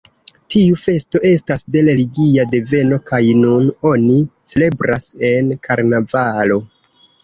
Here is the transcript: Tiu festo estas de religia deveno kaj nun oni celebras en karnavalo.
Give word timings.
Tiu 0.53 0.77
festo 0.83 1.21
estas 1.31 1.65
de 1.75 1.83
religia 1.89 2.47
deveno 2.55 2.99
kaj 3.13 3.21
nun 3.45 3.71
oni 3.93 4.19
celebras 4.57 5.11
en 5.35 5.57
karnavalo. 5.71 6.65